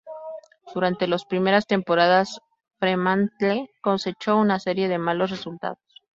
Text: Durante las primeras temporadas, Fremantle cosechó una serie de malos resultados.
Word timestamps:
Durante 0.73 1.05
las 1.07 1.25
primeras 1.25 1.67
temporadas, 1.67 2.41
Fremantle 2.79 3.69
cosechó 3.83 4.35
una 4.35 4.57
serie 4.59 4.87
de 4.87 4.97
malos 4.97 5.29
resultados. 5.29 5.77